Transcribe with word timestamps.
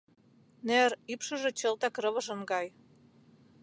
Нер 0.67 0.91
ӱпшыжӧ 1.11 1.51
чылтак 1.59 1.95
рывыжын 2.03 2.41
гай. 2.51 2.67